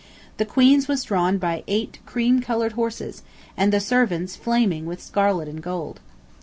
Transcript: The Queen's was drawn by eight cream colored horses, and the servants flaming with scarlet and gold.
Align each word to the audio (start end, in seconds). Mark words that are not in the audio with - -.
The 0.37 0.45
Queen's 0.45 0.87
was 0.87 1.03
drawn 1.03 1.37
by 1.37 1.63
eight 1.67 1.99
cream 2.07 2.41
colored 2.41 2.71
horses, 2.71 3.21
and 3.55 3.71
the 3.71 3.79
servants 3.79 4.35
flaming 4.35 4.87
with 4.87 4.99
scarlet 4.99 5.47
and 5.47 5.61
gold. 5.61 5.99